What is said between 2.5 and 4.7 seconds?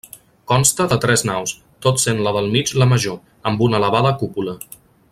mig la major, amb una elevada cúpula.